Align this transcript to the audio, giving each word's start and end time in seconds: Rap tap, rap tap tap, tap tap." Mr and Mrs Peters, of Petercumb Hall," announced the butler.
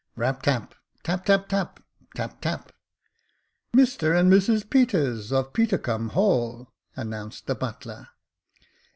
Rap 0.15 0.41
tap, 0.41 0.73
rap 1.07 1.25
tap 1.27 1.47
tap, 1.47 1.79
tap 2.15 2.41
tap." 2.41 2.71
Mr 3.77 4.19
and 4.19 4.33
Mrs 4.33 4.67
Peters, 4.67 5.31
of 5.31 5.53
Petercumb 5.53 6.13
Hall," 6.13 6.73
announced 6.95 7.45
the 7.45 7.53
butler. 7.53 8.07